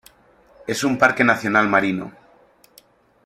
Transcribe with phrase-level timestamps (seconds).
[0.65, 2.11] Es un parque nacional marino.